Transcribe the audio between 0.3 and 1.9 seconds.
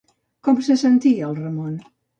Com se sentia el Ramon?